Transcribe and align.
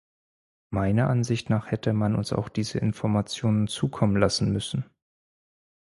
Meiner 0.71 1.09
Ansicht 1.09 1.51
nach 1.51 1.69
hätte 1.69 1.93
man 1.93 2.15
uns 2.15 2.33
auch 2.33 2.49
diese 2.49 2.79
Informationen 2.79 3.67
zukommen 3.67 4.15
lassen 4.17 4.51
müssen. 4.51 4.83